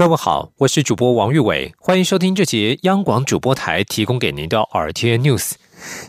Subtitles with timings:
[0.00, 5.52] 各位好，我是主播王玉伟，欢迎收听这节央广主播台提供给您的 RTN News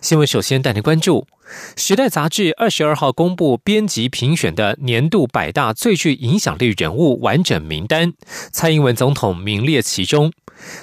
[0.02, 0.26] 新闻。
[0.26, 1.28] 首先带您关注。
[1.76, 8.14] 《时代》杂志二十二号公布编辑评选的年度百大最具影响力人物完整名单，
[8.54, 10.32] 蔡英文总统名列其中。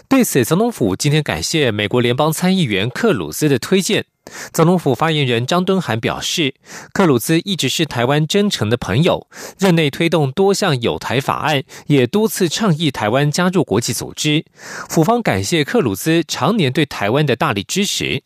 [0.06, 4.04] 对此，总统府今天感谢美国联邦参议员克鲁斯的推荐。
[4.52, 6.54] 总统府发言人张敦涵表示，
[6.92, 9.28] 克鲁兹一直是台湾真诚的朋友，
[9.58, 14.44] 任内推动多项有台法案，也多次倡议台湾加入国际组织。
[14.88, 18.22] 府方感谢克鲁兹常年对台湾的大力支持。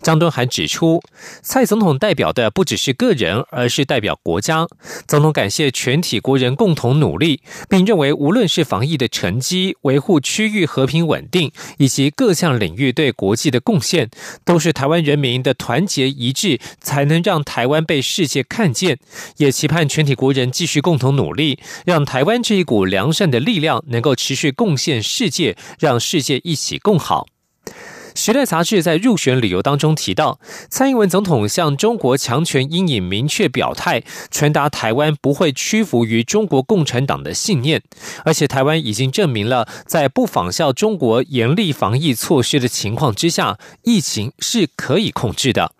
[0.00, 1.02] 张敦涵指出，
[1.42, 4.66] 蔡总统代表的不只是个人，而是代表国家。
[5.06, 14.10] 总统感谢全体国人共同努力，并认为无论是防疫的成绩、维护区域和平稳定，以及各项领域对国际的贡献，
[14.44, 18.98] 都是台湾人民的团结一致，才能让台湾被世界看见。
[19.36, 27.26] 也期盼全体国人继续共同努力，让台湾这一股良善的力量能够持续贡献世界，让世界一起共好。
[28.16, 37.82] 时代杂志在入选理由当中提到，蔡英文总统向中国强权阴影明确表态，传达台湾不会屈服于中国共产党的信念，
[38.24, 45.72] 而且台湾已经证明了，在不仿效中国严厉防疫措施的情况之下，疫情是可以控制的。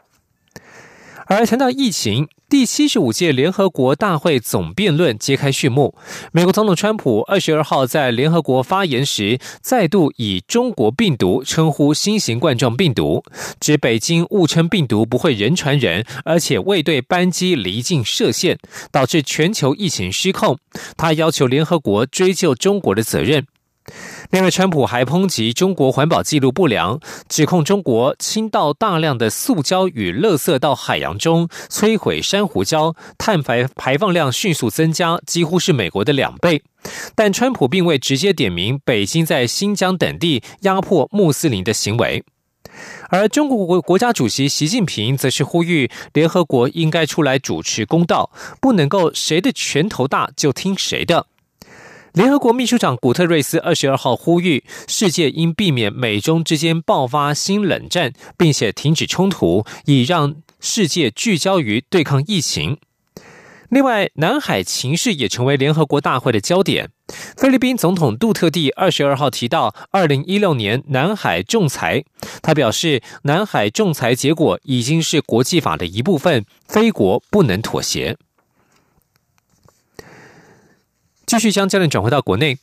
[1.28, 5.97] 而谈到疫情，第七十五届联合国大会总辩论揭开序幕。
[6.31, 13.25] 美国总统川普二十二号在联合国发言时，再度以“中国病毒”称呼新型冠状病毒，
[13.59, 18.57] 指北京误称病毒不会人传人，而且未对班机离境设限，
[18.93, 20.57] 导致全球疫情失控。
[20.97, 23.45] 他要求联合国追究中国的责任。
[24.31, 26.98] 另外，川普还抨击中国环保记录不良，
[27.29, 36.62] 指控中国倾倒大量的塑胶与垃圾到海洋中，摧毁珊瑚礁，碳排排放量迅速增加，几乎是美国的两倍。
[37.15, 42.25] 但川普并未直接点名北京在新疆等地压迫穆斯林的行为。
[43.09, 48.31] 而中国国国家主席习近平则是呼吁联合国应该出来主持公道，
[48.61, 51.27] 不能够谁的拳头大就听谁的。
[52.16, 62.78] 联合国秘书长古特瑞斯二十二号呼吁，世界应避免美中之间爆发新冷战，并且停止冲突，以让世界聚焦于对抗疫情。
[63.69, 66.88] 另外，南海情势也成为联合国大会的焦点。
[67.37, 72.03] 菲律宾总统杜特地二十二号提到，二零一六年南海仲裁，
[72.41, 78.16] 他表示，南海仲裁结果已经是国际法的一部分，非国不能妥协。
[81.26, 82.56] 继续将焦点转回到国内，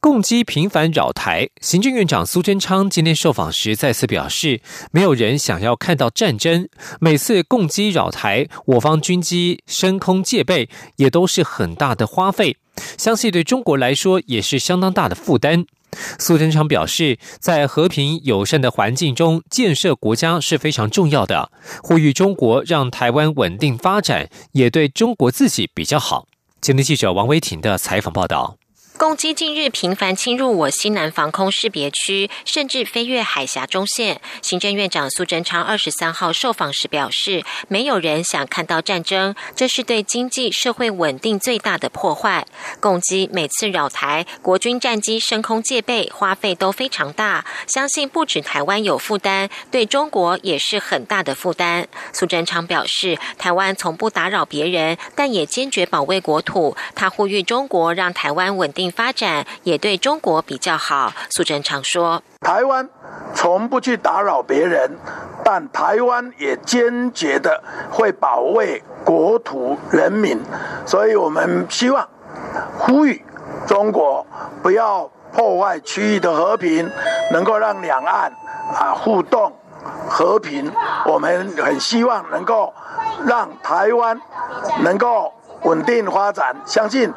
[0.00, 1.50] 共机频繁扰台。
[1.60, 6.66] 行政院长苏贞昌今天受访时再次表示，没有人想要看到战争。
[7.00, 12.56] 每次共机扰台，我方军机升空戒备也都是很大的花费，
[12.96, 15.66] 相信对中国来说也是相当大的负担。
[16.18, 26.26] 苏贞昌表示，在和平友善的环境中建设国家是非常重要的，呼吁中国让台湾稳定发展，也对中国自己比较好。
[26.62, 28.56] 今天记者王维婷的采访报道。
[28.98, 34.20] 攻击近日频繁侵入我西南防空识别区，甚至飞越海峡中线。
[34.42, 42.46] 行政院长苏贞昌二十三号受访时表示，没有人想看到战争，这是对经济社会稳定最大的破坏。
[42.80, 47.44] 攻击每次扰台，国军战机升空戒备，花费都非常大。
[47.66, 51.88] 相信不止台湾有负担，对中国也是很大的负担。
[52.12, 56.76] 苏贞昌表示，台湾从不打扰别人，但也坚决保卫国土。
[56.94, 58.81] 他呼吁中国让台湾稳定。
[58.90, 61.12] 发展也对中国比较好。
[61.30, 62.88] 苏贞昌说：“台湾
[63.34, 64.96] 从不去打扰别人，
[65.44, 70.40] 但台湾也坚决的会保卫国土人民。
[70.86, 72.08] 所以我们希望
[72.78, 73.24] 呼吁
[73.66, 74.26] 中国
[74.62, 76.90] 不要破坏区域的和平，
[77.32, 78.32] 能够让两岸
[78.74, 79.52] 啊互动
[80.08, 80.72] 和平。
[81.06, 82.72] 我们很希望能够
[83.26, 84.20] 让台湾
[84.82, 85.32] 能够。”
[85.64, 87.12] 稳定发展，相信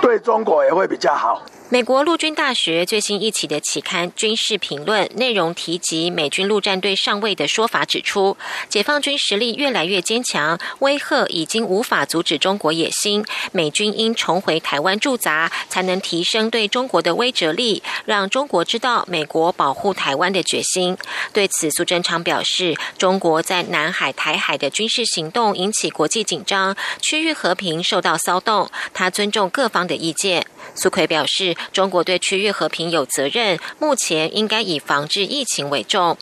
[0.00, 1.42] 对中国也会比较好。
[1.72, 8.36] 美国陆军大学最新一期的期刊《军事评论》内容提及美军陆战队上尉的说法，指出
[8.68, 13.24] 解放军实力越来越坚强，威吓已经无法阻止中国野心。
[13.52, 20.98] 美军应重回台湾驻扎，才能提升对中国的威慑力，让中国知道美国保护台湾的决心。
[21.32, 28.68] 对此，苏贞昌表示，中国在南海、台海的军事行动引起国际紧张，区域和平受到骚动。
[28.92, 30.44] 他尊重各方的意见。
[30.74, 31.56] 苏奎表示。
[31.72, 36.16] 中国对区域和平有责任，目前应该以防治疫情为重。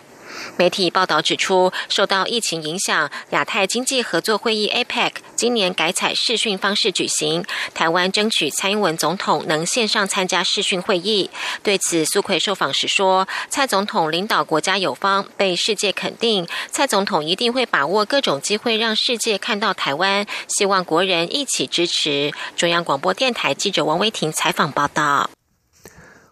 [0.57, 7.45] 媒体报道指出，受到疫情影响，亚太经济合作会议 （APEC） 今年改采视讯方式举行。
[7.75, 11.31] 台湾争取蔡英文总统能线上参加视讯会议。
[11.63, 16.47] 对此，苏奎受访时说：“蔡总统领导国家有方，被世界肯定。
[16.71, 20.27] 蔡总统一定会把握各种机会，让世界看到台湾。
[20.49, 25.31] 希望国人一起支持。”中央广播电台记者王威婷采访报道。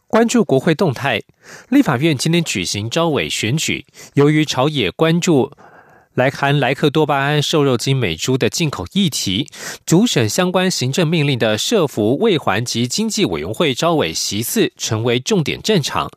[0.09, 1.21] 关注国会动态，
[1.69, 3.85] 立法院今天举行招委选举。
[4.15, 5.51] 由于朝野关注
[6.15, 9.49] 来含莱克多巴胺瘦肉精美猪的进口议题，
[9.85, 16.09] 主审相关行政命令的社福卫环及经济委员会招委席次成为重点战场。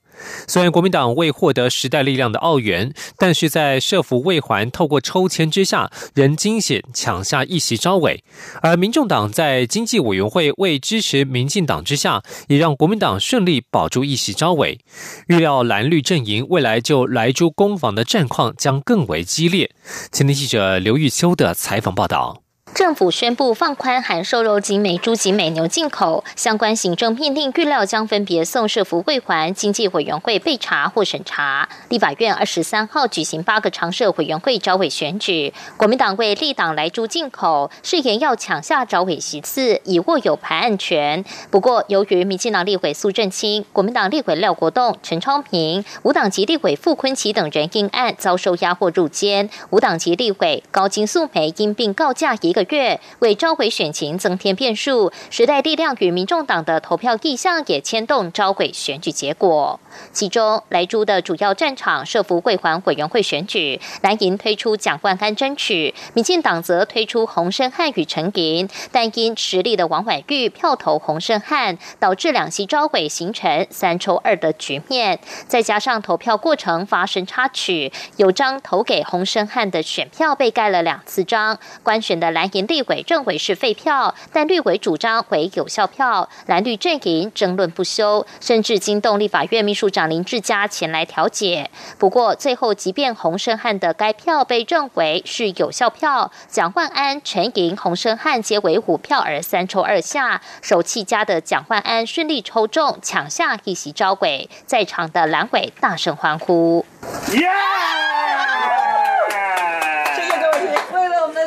[0.48, 8.24] 虽然国民党未获得时代力量的澳元，但是在社福未还透过抽签之下，仍惊险抢下一席招委。
[8.62, 14.80] 而民众党在经济委员会未支持民进党之下，也让国民党顺利保住一席招委。
[15.28, 19.72] 预料蓝绿阵营未来就来珠攻防的战况将更为激烈。
[20.12, 22.42] 前天记者刘玉秋的采访报道。
[22.74, 31.68] 政府宣布放宽含瘦肉精美猪及美牛进口相关行政命令，预料将分别送社福会环经济委员会备查或审查。
[31.90, 41.26] 立法院二十三号举行八个常设委员会招委选举，国民党为立党来猪进口，誓言要抢下招委席次，以握有排案权。
[41.50, 52.59] 不过，由于民进党立委苏正清、国民党立委廖国栋、陈昌平、无党籍立委傅昆奇等人因案遭受压或入监，无党籍立委高金素梅因病告假一个。
[52.64, 59.80] 个月为召回选情增添变数，时代力量与民众党的投票意向也牵动召回选举结果。
[60.12, 75.20] 其中莱猪的主要战场设伏会环委员会选举，蓝营推出蒋万安争取，民进党则推出洪胜汉与陈银，但因实力的王婉玉票投洪胜汉，导致两席召回形成三抽二的局面。
[75.48, 82.49] 再加上投票过程发生插曲，有张投给洪胜汉的选票被盖了两次章，官选的蓝。
[82.54, 91.70] 营立委认为是废票，但绿委主张为有效票，蓝绿阵营争论不休，甚至惊动立法院秘书长林志嘉前来调解。
[91.98, 106.86] 不过最后，即便洪胜汉的该票被认为是有效票，蒋万安、陈莹、洪胜汉皆为五票而三抽二下，手气佳的蒋万安顺利抽中，抢下一席招委，在场的蓝委大声欢呼。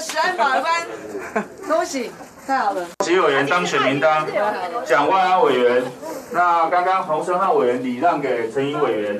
[0.05, 0.85] 十安法官，
[1.73, 2.11] 恭喜，
[2.47, 2.87] 太好了！
[3.03, 4.27] 席委员当选名单，
[4.85, 5.83] 蒋万安委员，
[6.31, 9.19] 那刚刚洪生汉委员礼让给陈怡委员，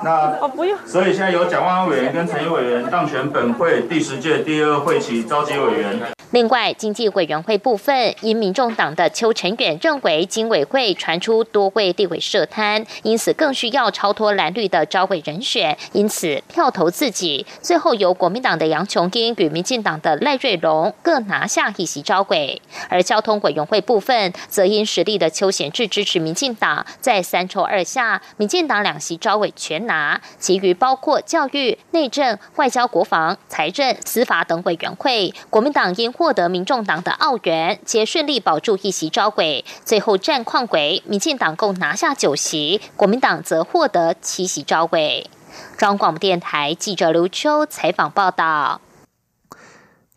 [0.00, 6.00] 那哦不用，所以现在由蒋万安委员跟陈怡委员当选本会第十届第二会期召集委员。
[6.32, 17.44] 另外，经济委员会部分，因民众党的邱成远认为，经委会传出多位地委设摊，因此更需要超脱蓝绿的招委人选，因此票投自己。
[17.60, 22.62] 最后由国民党的杨琼英与民进党的赖瑞龙各拿下一席招委。
[22.88, 36.10] 而交通委员会部分，则因实力的邱显志支持民进党，在三抽二下，民进党两席招委全拿，其余包括教育、内政、外交、国防、财政、司法等委员会，国民党因。
[36.22, 39.64] 获得民众党的澳元，皆顺利保住一席招鬼。
[39.84, 45.28] 最后战况为民进党共拿下九席，国民党则获得七席招鬼。
[45.76, 48.80] 中央广播电台记者刘秋采访报道。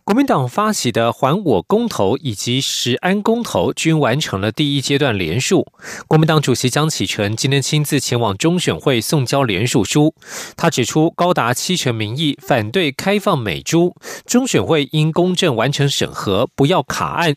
[0.05, 5.65] 国民党发起的“还我”公投以及“石安”公投均完成了第一阶段联署。
[6.07, 10.13] 国民党主席江启臣今天亲自前往中选会送交联署书。
[10.55, 13.95] 他指出，高达七成民意反对开放美猪，
[14.27, 17.35] 中选会应公正完成审核，不要卡案。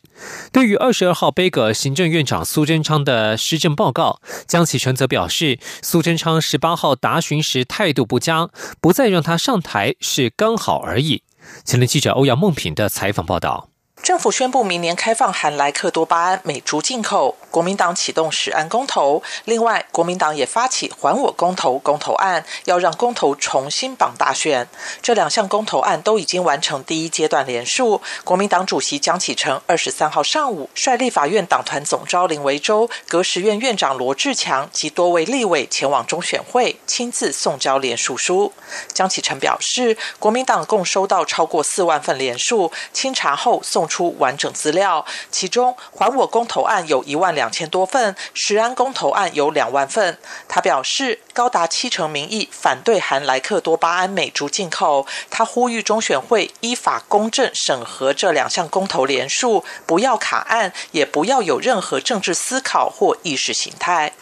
[0.53, 11.23] 对于二十二号背阁行政院长苏贞昌的施政报告，江启臣则表示，苏贞昌十八号答询时态度不佳，不再让他上台是刚好而已。
[11.65, 13.71] 前天记者欧阳梦平的采访报道。
[14.09, 19.23] 政府宣布明年开放含莱克多巴胺美猪进口，国民党启动十案公投。
[19.45, 24.67] 另外，国民党也发起还我公投公投案，要让公投重新绑大选。
[25.03, 28.01] 这两项公投案都已经完成第一阶段联署。
[28.25, 38.55] 国民党主席江启臣二十三号上午率立法院党团总召林维洲、革实院院长罗志强及多位立委前往中选会，亲自送交联署书。
[38.95, 43.98] 江启臣表示，国民党共收到超过四万份联署，清查后送出。
[43.99, 50.17] 出完整资料，其中还我公投案有一万两千多份，石安公投案有两万份。
[50.47, 55.05] 他表示，高达七成民意反对含莱克多巴胺美猪进口。
[55.29, 64.13] 他呼吁中选会依法公正审核这两项公投连数，不要卡案，也不要有任何政治思考或意识形态。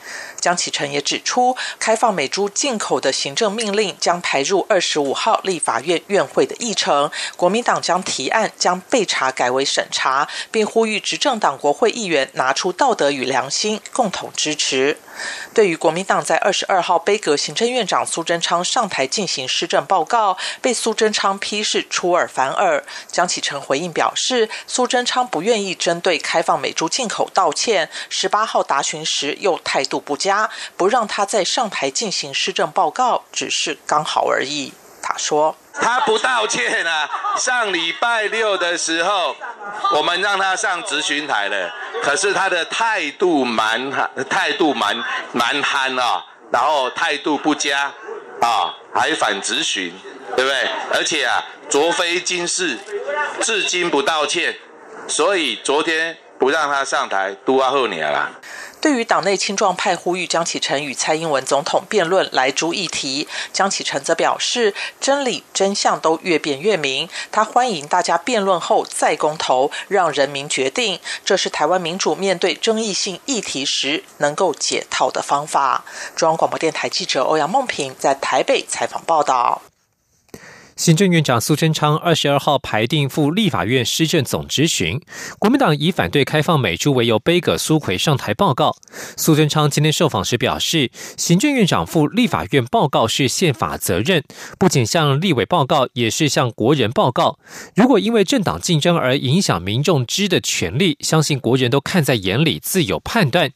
[0.41, 14.99] 江启臣也指出，开放美猪进口的行政命令将排入二十五号立法院院会的议程，国民党将提案将备查改为审查，并呼吁执政党国会议员拿出道德与良心，共同支持。
[15.55, 22.85] 对于国民党在二十二号杯阁行政院长苏贞昌上台进行施政报告，被苏贞昌批示出尔反尔。
[23.07, 34.73] 江启臣回应表示，苏贞昌不愿意针对开放美猪进口道歉，十八号答询时又态度不佳，不让他在上台进行施政报告，只是刚好而已。
[35.03, 35.57] 他说。
[35.81, 37.09] 他不道歉啊！
[37.37, 39.37] 上礼拜六的时候，
[39.93, 43.91] 我们让他上执询台了，可是他的态度蛮
[44.29, 44.97] 态度蛮
[45.33, 47.93] 蛮憨啊，然后态度不佳
[48.41, 49.93] 啊，还反执询，
[50.35, 50.69] 对不对？
[50.95, 52.79] 而且啊，昨非今是，
[53.41, 54.57] 至今不道歉，
[55.07, 58.31] 所以昨天不让他上台，都要后年了。
[58.81, 75.85] 对于党内青壮派呼吁江启臣与蔡英文总统辩论来猪议题，江启臣则表示，真理真相都越辩越明，他欢迎大家辩论后再公投，让人民决定，这是台湾民主面对争议性议题时能够解套的方法。
[76.15, 79.63] 中央广播电台记者欧阳梦平在台北采访报道。
[80.77, 85.01] 行政院长苏贞昌二十二号排定赴立法院施政总质询，
[85.39, 88.77] 国民党以反对开放美猪为由，背葛苏奎上台报告。
[89.17, 94.23] 苏贞昌今天受访时表示，行政院长赴立法院报告是宪法责任，
[94.59, 97.39] 不仅向立委报告，也是向国人报告。
[97.75, 103.51] 如果因为政党竞争而影响民众知的权利，相信国人都看在眼里，自有判断。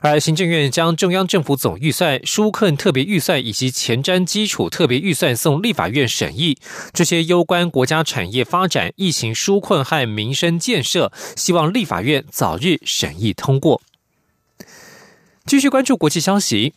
[0.00, 6.58] 而行政院将中央政府总预算、纾困特别预算以及前瞻基础特别预算送立法院审议，
[6.92, 13.80] 这些攸关国家产业发展、疫情纾困和民生建设，希望立法院早日审议通过。
[15.46, 16.74] 继续关注国际消息。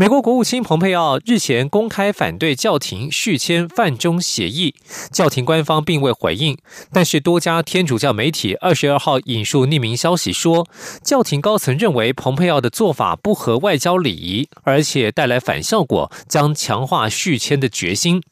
[0.00, 4.74] 美国国务卿蓬佩奥日前公开反对教廷续签范中协议，
[5.12, 6.56] 教廷官方并未回应。
[6.90, 10.66] 但是多家天主教媒体二十二号引述匿名消息说，
[11.04, 18.22] 教廷高层认为蓬佩奥的做法不合外交礼仪，而且带来反效果，将强化续签的决心。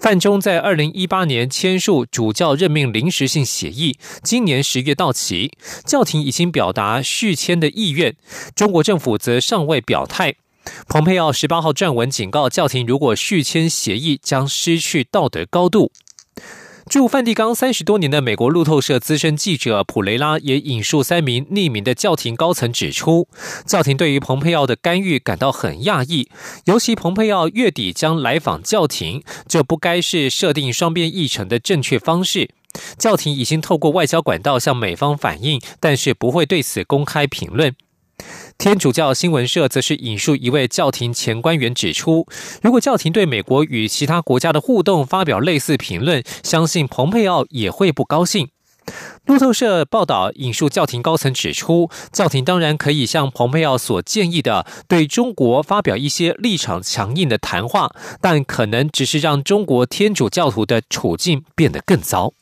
[0.00, 5.52] 范中在二零一八年签署主教任命临时性协议，今年十月到期，
[5.86, 8.16] 教廷已经表达续签的意愿，
[8.56, 10.34] 中国政府则尚未表态。
[10.88, 15.92] 蓬佩奥十八号撰文警告教廷，如果续签协议，将失去道德高度。
[16.88, 23.28] 驻梵蒂冈三十多年的美国路透社资深记者普雷拉也引述三名匿名的教廷高层指出，
[23.64, 26.28] 教廷对于蓬佩奥的干预感到很讶异，
[26.64, 32.50] 尤其蓬佩奥月底将来访教廷，这不该是设定双边议程的正确方式。
[32.98, 37.76] 教廷已经透过外交管道向美方反映，但是不会对此公开评论。
[38.60, 42.26] 天主教新闻社则是引述一位教廷前官员指出，
[42.60, 48.50] 如果教廷对美国与其他国家的互动发表类似评论，相信蓬佩奥也会不高兴。
[49.24, 57.90] 路透社报道引述教廷高层指出，教廷当然可以像蓬佩奥所建议的，对中国发表一些立场强硬的谈话，
[58.20, 62.34] 但可能只是让中国天主教徒的处境变得更糟。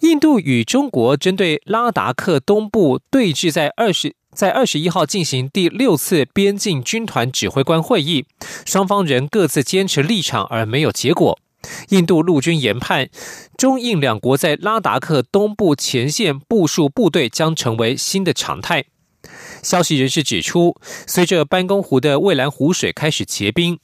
[0.00, 8.24] 印度与中国针对拉达克东部对峙，在二十在二十一号进行第六次边境军团指挥官会议，
[8.64, 11.38] 双方仍各自坚持立场，而没有结果。
[11.90, 13.10] 印度陆军研判，
[13.58, 18.84] 中印两国在拉达克东部前线部署部队将成为新的常态。
[19.62, 20.74] 消息人士指出，
[21.06, 23.78] 随着班公湖的蔚蓝湖水开始结冰。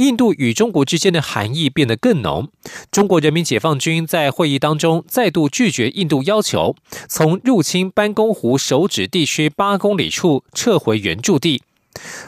[0.00, 2.48] 印度与中国之间的含义变得更浓。
[2.90, 6.74] 中国人民解放军在会议当中再度拒绝印度要求，
[7.06, 11.62] 从入侵班公湖手指地区八公里处撤回原驻地。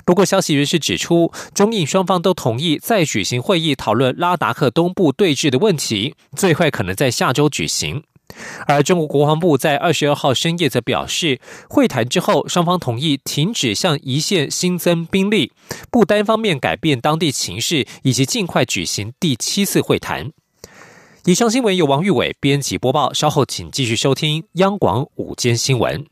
[0.04, 8.02] 不过，消息人士指出，中印双方都同意再举行会议讨论拉达克东部对峙的问题，最快可能在下周举行。
[8.66, 15.52] 而中国国防部在二十二号深夜则表示，会谈之后，双方同意停止向一线新增兵力，
[15.90, 20.32] 不单方面改变当地情势，以及尽快举行第七次会谈。
[21.24, 26.11] 以上新闻由王玉伟编辑播报，稍后请继续收听央广午间新闻。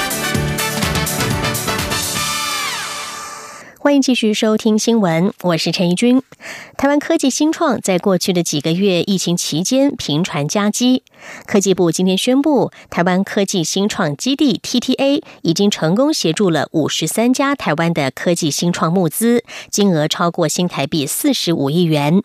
[3.83, 6.21] 欢迎继续收听新闻，我是陈怡君。
[6.77, 11.01] 台湾科技新创在过去的几个月疫情期间频传加机。
[11.47, 22.21] 科技部今天宣布，台湾科技新创基地 TTA 已经成功协助了五十三家台湾的科技新创募资，金额超过新台币四十五亿元。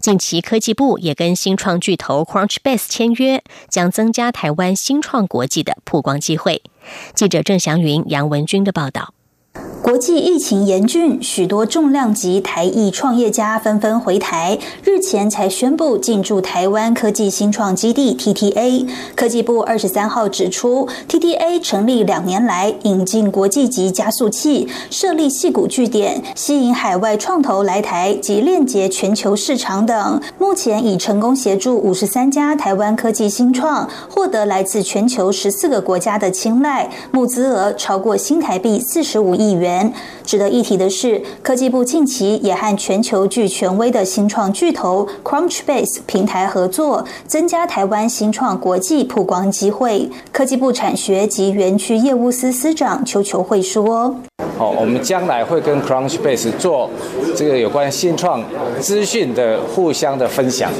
[0.00, 6.62] 近期科技部也跟新创巨头 Crunchbase 签约，将增加台湾新创国际的曝光机会。
[7.14, 9.13] 记者郑祥云、杨文军的报道。
[9.84, 14.58] 国际疫情严峻，许多重量级台裔创业家纷纷回台。
[14.82, 18.88] 日前才宣布进驻台湾科技新创基地 TTA。
[19.14, 30.22] 科技部二十三号指出，TTA 成立两年来，引进国际级加速器，设立系股据点，吸引海外创投来台及链接全球市场等。
[30.38, 39.73] 目前已成功协助五十三家台湾科技新创获得来自全球十四个国家的青睐，募资额超过新台币四十五亿元。
[39.74, 39.92] 人
[40.24, 50.10] 值得一提的是，科技部近期也和全球具权威的新创巨头 Crunchbase 平台合作，增加台湾新创国际曝光机会。
[50.32, 54.16] 科技部产学及园区业务司司长邱球会说
[54.56, 56.88] ：“好，我们将来会跟 Crunchbase 做
[57.36, 58.42] 这个有关新创
[58.80, 60.70] 资讯的互相的分享，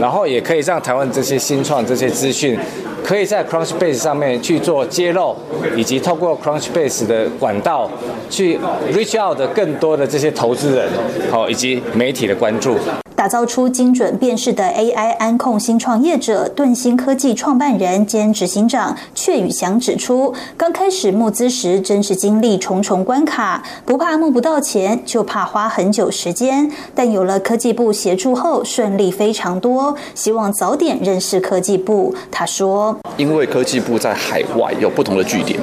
[0.00, 2.56] 然后也可以让台湾这些新创这些资讯。”
[3.04, 5.34] 可以在 Crunchbase 上面去做揭露，
[5.74, 7.90] 以及透过 Crunchbase 的管道
[8.28, 8.58] 去
[8.92, 10.88] reach out 的更多的这些投资人，
[11.30, 12.76] 好，以及媒体的关注。
[13.14, 26.70] 打造出精准辨识的 AI 安控新创业者盾芯科技创办人兼执行长阙宇翔指出，刚开始募资时真是经历重重关卡，不怕募不到钱，就怕花很久时间。
[26.94, 29.96] 但有了科技部协助后，顺利非常多。
[30.14, 32.14] 希望早点认识科技部。
[32.30, 35.58] 他说：“因为科技部在海外有不同的据点，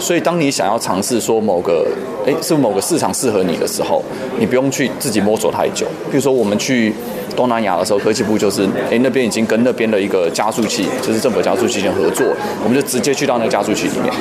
[0.00, 1.86] 所以当你想要尝试说某个。”
[2.26, 4.02] 哎，是某个市场适合你的时候，
[4.38, 5.86] 你不用去自己摸索太久。
[6.10, 6.92] 比如说，我们去
[7.34, 12.26] 东南亚的时候，科技部就是，哎，那边已经跟那边的一个加速器，就是政府加速器已经合作，
[12.64, 14.12] 我们就直接去到那个加速器里面，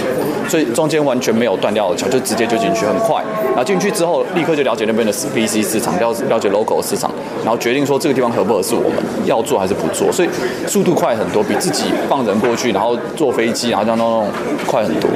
[0.50, 3.24] 所以中间完全没有断掉的桥，就直接就进去，很快。
[3.48, 7.12] 然后进去之后，立刻就了解那边的 PC 市场，了了解 local 市场，
[7.44, 10.12] 然后决定说这个地方合不合适我们，要做还是不做。
[10.12, 10.30] 所以
[10.68, 14.28] 速度快很多，比自己放人过去，然后坐飞机，然后这样弄弄
[14.68, 15.10] 快很多。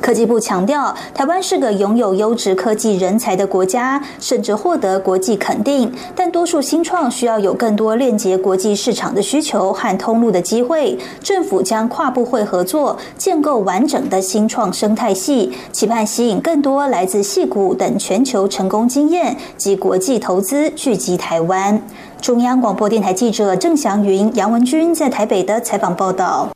[0.00, 5.92] 科技部强调，台湾是个拥有优质科技人才的国家，甚至获得国际肯定。
[6.14, 10.96] 但多数新创需要有更多链接国际市场的需求和通路的机会。
[11.20, 21.82] 政府将跨部会合作，建构完整的新创生态系，期盼吸引更多来自戏谷等全球成功经验及国际投资聚集台湾。
[22.20, 26.55] 中央广播电台记者郑祥云、杨文君在台北的采访报道。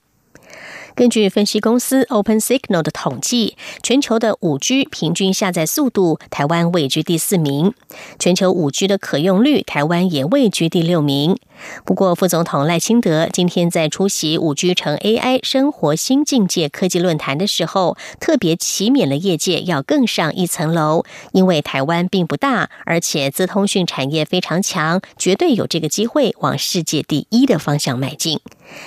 [1.01, 7.71] 根据分析公司 Open Signal 的统计，全球的五 G 平均下载速度，台湾位居第四名；
[8.19, 11.39] 全球五 G 的可用率，台湾也位居第六名。
[11.87, 28.39] 不过，副总统赖清德今天在出席五 G 成 AI 生活新境界科技论坛的时候，特别启勉了业界要更上一层楼，因为台湾并不大，而且资通讯产业非常强，绝对有这个机会往世界第一的方向迈进。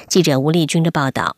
[0.07, 1.37] 记者吴丽君的报道。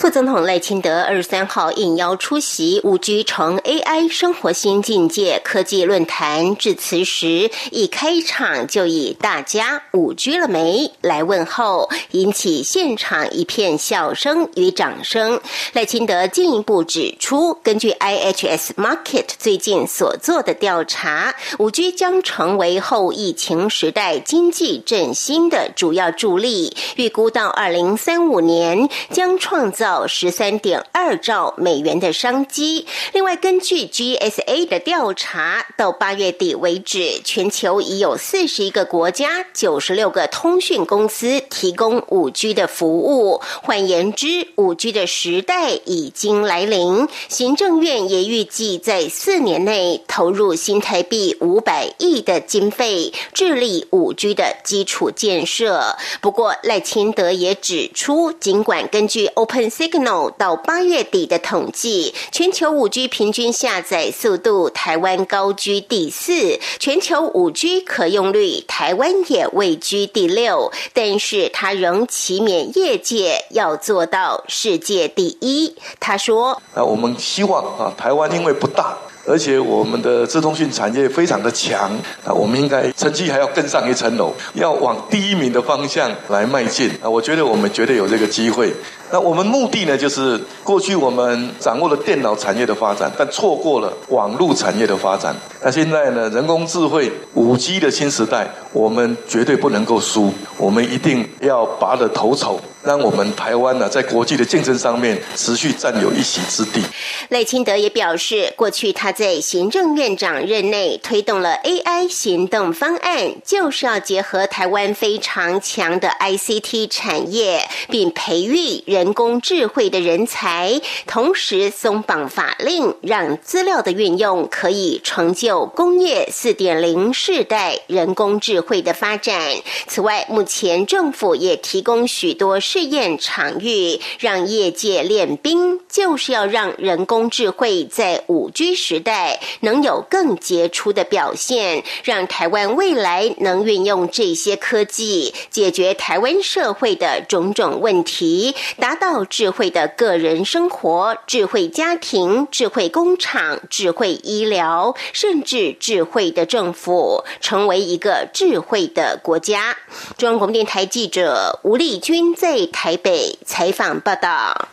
[0.00, 15.38] 副总统赖清德二十三号应邀出席五 G 成 AI 生活新境界科技论坛，致辞时一开场就以“大家五 G 了没”来问候，引起现场一片笑声与掌声。
[15.74, 29.89] 赖清德进一步指出，根据 IHS Market 最近所做的调查，五 G 将成为后疫情时代经济振兴的主要助力，预估到二零三五年将创造。
[29.90, 32.86] 到十三点二兆美元的商机。
[33.12, 43.40] 另外，根据 GSA 的调查，到八月底为止，全球已有四十一个国家、九十六个通讯公司提供五 G 的服务。
[43.64, 47.08] 换言之，五 G 的时代已经来临。
[47.28, 55.96] 行政院也预计在四年内投入新台币五百亿的经费，致力五 G 的基础建设。
[56.20, 75.74] 不过，赖清德也指出，尽管根据 Open Signal 到八月底的统计，全球五 G 平均下载速度台湾高居第四，全球五 G 可用率台湾也位居第六，但是他仍祈勉业界要做到世界第一。
[75.98, 81.90] 他说：“啊，我们希望啊，台湾因为不大。”而且我们的自通讯产业非常的强，
[82.24, 87.08] 啊，我们应该成绩还要更上一层楼，要往第一名的方向来迈进啊！
[87.08, 88.72] 我觉得我们绝对有这个机会。
[89.12, 95.34] 那我们目的呢，就是过去我们掌握了电脑产业的发展，但错过了网络产业的发展。
[95.62, 102.60] 那现在呢，人工智慧、五 G 的新时代，我们绝对不能够输，我们一定要拔得头筹。
[102.82, 106.82] 让我们台湾呢，在国际的竞争上面持续占有一席之地。
[107.28, 129.38] 赖清德也表示，过去他在行政院长任内推动了 AI 行动方案，就是要结合台湾非常强的 ICT 产业，并培育人工智慧的人才，同时松绑法令，让资料的运用可以成就工业四点零世代人工智慧的发展。
[129.86, 132.58] 此外，目前政府也提供许多。
[132.72, 159.76] 试验场域，让业界练兵，就是要让人工智慧在五 G 时代能有更杰出的表现，让台湾未来能运用这些科技解决台湾社会的种种问题，达到智慧的个人生活、智慧家庭、智慧工厂、智慧医疗，甚至智慧的政府，成为一个智慧的国家。
[160.16, 162.59] 中央广播电台记者吴丽君在。
[162.66, 164.68] 台北采访报道。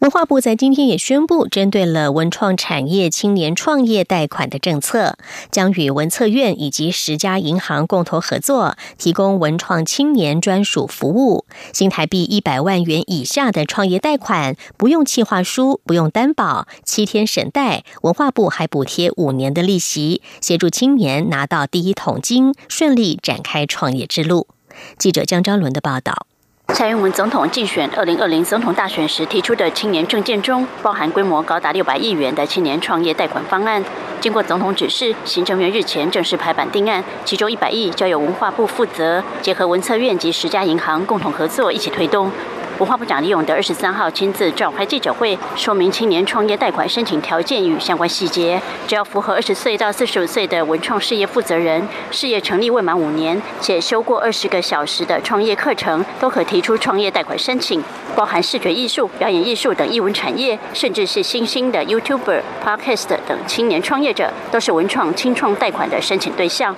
[0.00, 5.16] 文化部在今天也宣布，针对了文创产业青年创业贷款的政策，
[5.50, 11.46] 将与文策院以及十家银行共同合作，提供文创青年专属服务。
[11.72, 24.48] 新台币一百万元以下的创业贷款，不用企划书，不用担保，七天审贷，文化部还补贴五年的利息，协助青年拿到第一桶金，顺利展开创业之路。
[24.98, 26.26] 记者江昭伦的报道。
[26.74, 33.80] 蔡英文总统竞选二零二零总统大选时提出的青年政见中，包含规模高达六百亿元的青年创业贷款方案。
[34.20, 42.28] 经过总统指示，行政院日前正式排版定案，其中一百亿交由文化部负责，结合文策院及十家银行共同合作，一起推动。
[42.78, 48.60] 文化部长李永德二十三号亲自召开记者会，说明青年创业贷款申请条件与相关细节。
[48.88, 57.80] 只要符合二十岁到四十五岁的文创事业负责人，事业成立未满五年，且修过二十个小时的创业课程，都可提出创业贷款申请。
[58.16, 66.74] 包含视觉艺术、表演艺术等艺文产业，甚至是新兴的 YouTuber、Podcast 等青年创业者，都是文创清创贷款的申请对象。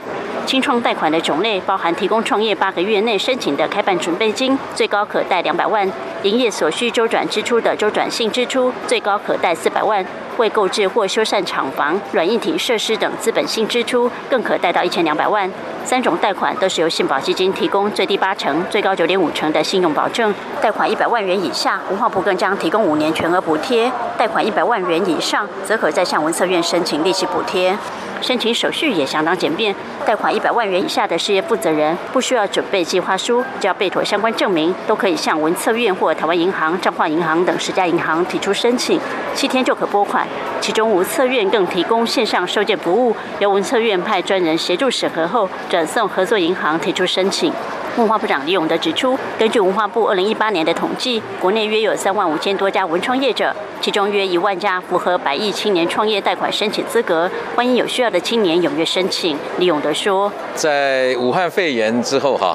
[0.46, 5.85] 清创贷款的种类包含提供创业八个月内申请的开办准备金，最高可贷两百万；
[6.22, 10.04] 营业所需周转支出的周转性支出，最高可贷四百万；
[10.38, 15.50] 未购置或修缮厂房、软硬体设施等资本性支出，更可贷到一千两百万。
[15.84, 20.34] 三种贷款都是由信保基金提供，最低八成、最高九点五成的信用保证。
[20.60, 27.78] 贷款一百万元以下，文化部更将提供五年全额补贴；贷款一百万元以上，则可再向文策院申请利息补贴。
[28.26, 29.72] 申请手续也相当简便，
[30.04, 38.98] 贷款一百万元以下的事业负责人不需要准备计划书，只要备妥相关证明，都可以向文策院或台湾银行、彰化银行等十家银行提出申请，
[39.32, 40.26] 七天就可拨款。
[40.60, 47.52] 其中文策院更提供线上收件服务，由文策院派专人协助审核后，转送合作银行提出申请。
[47.96, 59.38] 文化部长李永德指出，根据文化部二零一八年的统计，国内约有三万五千多家文创业者，其中约一万家符合百亿青年创业贷款申请资格，欢迎有需要的青年踊跃申请。
[59.58, 62.54] 李永德说，在武汉肺炎之后，哈，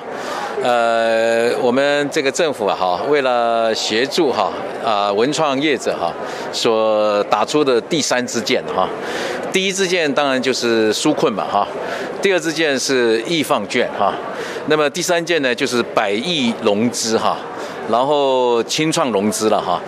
[0.62, 4.52] 呃，我们这个政府啊，哈，为了协助哈
[4.86, 6.14] 啊文创业者哈，
[6.52, 8.88] 所打出的第三支箭哈，
[9.52, 11.68] 第一支箭当然就是纾困嘛，哈，
[12.22, 14.14] 第二支箭是易放券哈。
[14.68, 17.38] 那么第三件呢，就是百亿融资哈，
[17.90, 19.82] 然后清创融资了哈，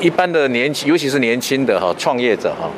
[0.00, 2.68] 一般的年轻，尤其是年轻的哈创业者哈，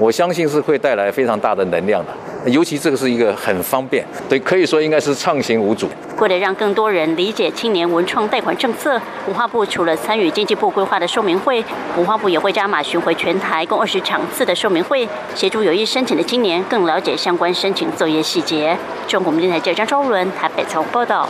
[0.00, 2.12] 我相信是会带来非常大的能量的。
[2.46, 5.88] 尤其这个是一个很方便，对，可以说应该是畅行无阻。
[6.18, 11.64] 为了让更多人理解青年文创贷款政策，文化部除了参与经济部规划的说明会，
[11.96, 18.76] 文化部也会加码巡回全台共二十场次的说明会，协助有意申请的青年更了解相关申请作业细节。
[19.06, 21.28] 中国电台记者张昭伦台北采访报道。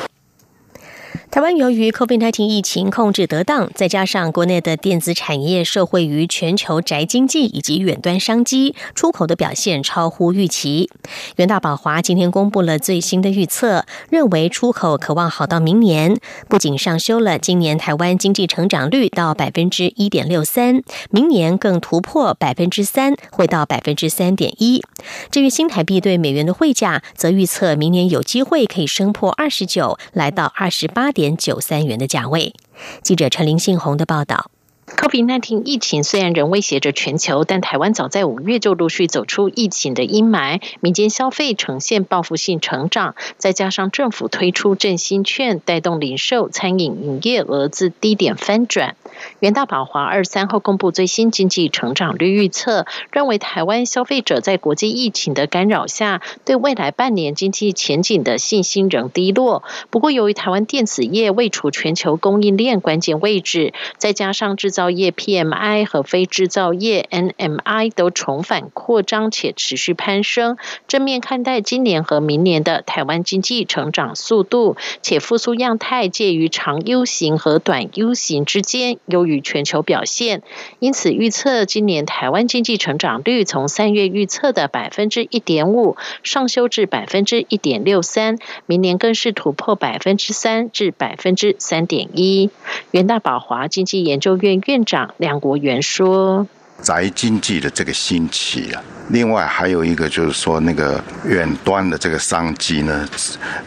[1.33, 10.91] 台湾由于 COVID-19 疫情控制得当，再加上国内的电子产业受惠于全球宅经济以及远端商机，出口的表现超乎预期。
[11.37, 16.19] 元大宝华今天公布了最新的预测，认为出口可望好到明年，
[16.51, 24.83] 不仅上修了今年台湾经济成长率到百分之一点六三，明年更突破百分之三，会到百分之三点一。
[25.31, 31.22] 至于新台币对美元的汇价，则预测明年有机会可以升破二十九，来到二十八点。
[31.23, 32.53] 点九三元的价位。
[33.01, 34.51] 记者陈林信宏的报道。
[34.85, 48.97] COVID-19 疫情虽然仍威胁着全球，但台湾早在五月就陆续走出疫情的阴霾，民间消费呈现报复性成长，再加上政府推出振兴券，带动零售、餐饮营业额自低点翻转。
[49.41, 59.63] 元大宝华二三号公布最新经济成长率预测，认为台湾消费者在国际疫情的干扰下，对未来半年经济前景的信心仍低落。
[59.91, 70.57] 不过，由于台湾电子业位处全球供应链关键位置，再加上制造业 PMI 和非制造业 NMI 都重返扩张且持续攀升，
[70.89, 78.99] 正面看待今年和明年的台湾经济成长速度，且复苏样态介于长 U 型和短 U 型之间。
[79.13, 80.43] 优于全球表现，
[80.81, 92.51] 因此预测今年台湾经济成长率从三月预测的百分之一点五上修至百分之一点六三，明年更是突破百分之三至百分之三点一。
[92.91, 96.49] 元大宝华经济研究院院长梁国元说。
[96.83, 103.09] 宅经济的这个兴起啊，另外还有一个就是说那个远端的这个商机呢，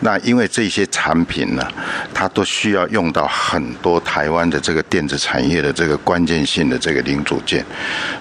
[0.01, 1.65] 那因为这些产品呢，
[2.13, 7.65] 它都需要用到很多台湾的这个电子产业的这个关键性的这个零组件，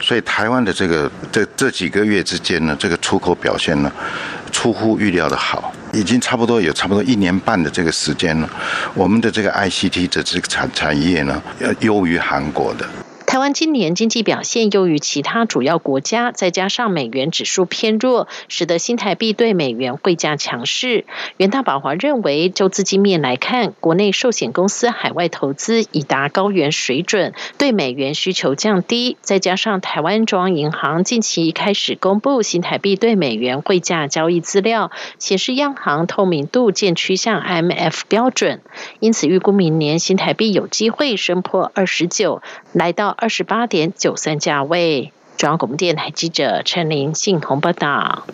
[0.00, 3.90] 所以台湾的这个这这几个月之间呢，这个出口表现呢，
[4.52, 8.48] 出乎预料的好，已经差不多有差不多一年半的这个时间了，
[8.94, 12.88] 我们的这个 ICT 的这个产产业呢，要优于韩国的。
[13.34, 21.04] 台湾今年经济表现优于其他主要国家，再加上美元指数偏弱，使得新台币对美元汇价强势。
[21.38, 38.60] 元大宝华认为，就资金面来看，国内寿险公司海外投资已达高原水准，对美元需求降低，再加上台湾中央银行近期开始公布新台币对美元汇价交易资料，显示央行透明度渐趋向 MF 标准，
[39.00, 42.40] 因此预估明年新台币有机会升破二十九，
[42.72, 43.16] 来到。
[43.24, 48.26] 二十八点九三价位，中央广播电台记者陈琳信鸿报道。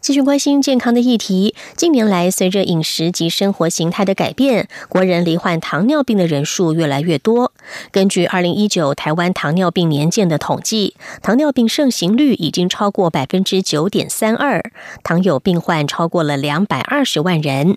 [0.00, 1.54] 继续关心健康的议题。
[1.76, 7.52] 近年来，随着饮食及生活形态的改变，国人罹患糖尿病的人数越来越多。
[7.92, 14.62] 根据二零一九台湾糖尿病年鉴的统计，糖尿病盛行率已经超过百分之九点三二，
[15.02, 17.76] 糖友病患超过了两百二十万人。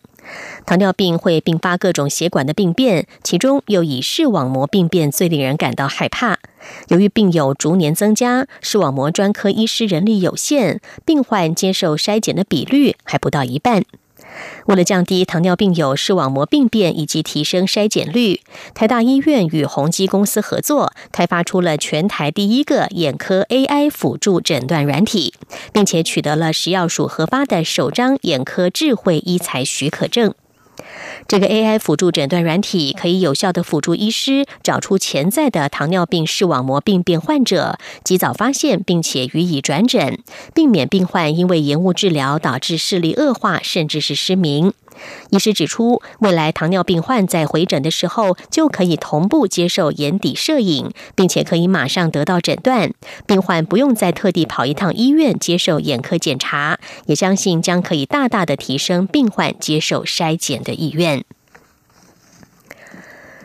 [0.65, 6.39] 糖尿病会并发各种血管的病变，其中又以视网膜病变最令人感到害怕。
[6.89, 13.83] 由于病友逐年增加，视网膜专科医师人力有限，病患接受筛检的比率还不到一半。
[14.65, 18.41] 为了降低糖尿病友视网膜病变以及提升筛检率，
[18.73, 25.35] 台大医院与宏基公司合作，开发出了全台第一个眼科 AI 辅助诊断软体，
[25.71, 30.33] 并且取得了食药署核发的首张眼科智慧医材许可证。
[31.27, 40.19] 这个 AI 辅助诊断软体可以有效的辅助医师找出潜在的糖尿病视网膜病变患者，及早发现并且予以转诊，
[40.53, 44.73] 避免病患因为延误治疗导致视力恶化，甚至是失明。
[45.29, 52.91] 医师指出，未来糖尿病患在回诊的时候，就可以同步接受眼底摄影，并且可以马上得到诊断，
[53.25, 61.23] 病患不用再特地跑一趟医院接受眼科检查，也相信将可以大大的提升病患接受筛检的意愿。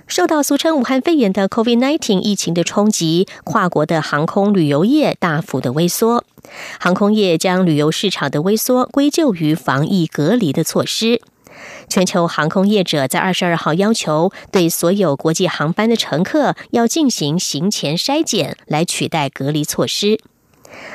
[0.07, 6.25] 受到俗称武汉肺炎的 COVID-19 疫情的冲击，跨国的航空旅游业大幅的萎缩。
[6.81, 11.21] 航空业将旅游市场的萎缩归咎于防疫隔离的措施。
[11.89, 20.19] 全球航空业者在二十二号要求，对所有国际航班的乘客要进行行前筛检，来取代隔离措施。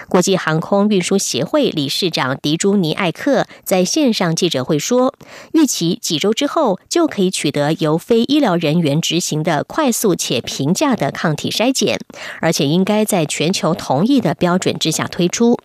[0.07, 5.15] 国际航空运输协会理事长迪朱尼艾克在线上记者会说，
[5.53, 11.99] 预期几周之后就可以取得由非医疗人员执行的快速且平价的抗体筛检，
[12.39, 15.57] 而且应该在全球同意的标准之下推出。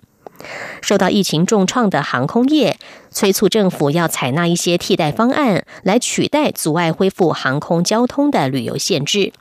[0.81, 2.79] 受到疫情重创的航空业
[3.11, 9.33] 催促政府要采纳一些替代方案，来取代阻碍恢复航空交通的旅游限制。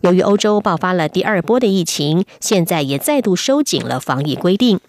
[0.00, 4.80] 由于欧洲爆发了第二波的疫情，现在也再度收紧了防疫规定。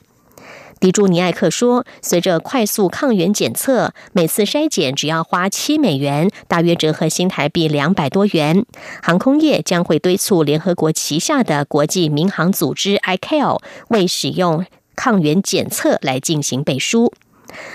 [0.79, 8.65] 迪朱尼艾克说：“随着快速抗原检测，每次筛检只要花七美元，大约折合新台币两百多元。
[9.01, 14.65] 航空业将会敦促联合国旗下的国际民航组织 ICAO 为使用
[15.03, 17.11] 抗原检测来进行背书。”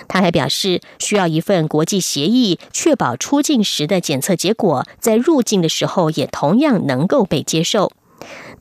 [0.09, 7.93] 他还表示，需要一份国际协议，确保出境时的检测结果在入境的时候也同样能够被接受。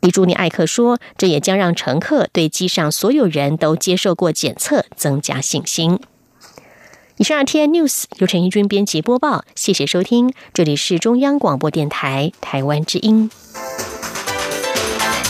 [0.01, 5.99] 迪朱尼艾克说：“这也将让乘客对机上所有人都接受过检测增加信心。”
[7.17, 13.31] 以上 T N News 由陈义军编辑播报，谢谢收听，这里是中央广播电台台湾之音。